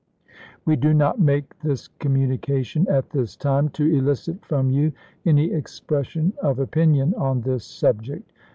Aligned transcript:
We 0.65 0.77
do 0.77 0.95
not 0.95 1.19
make 1.19 1.59
this 1.59 1.87
communication 1.99 2.87
at 2.89 3.11
this 3.11 3.35
time 3.35 3.69
to 3.77 3.85
elicit 3.85 4.43
from 4.43 4.71
you 4.71 4.93
any 5.27 5.53
expression 5.53 6.33
of 6.41 6.57
opinion 6.57 7.13
on 7.19 7.41
this 7.41 7.65
subject. 7.65 8.27